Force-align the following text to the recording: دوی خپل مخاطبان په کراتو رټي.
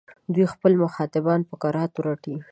دوی 0.33 0.45
خپل 0.53 0.71
مخاطبان 0.83 1.39
په 1.49 1.55
کراتو 1.61 1.99
رټي. 2.05 2.35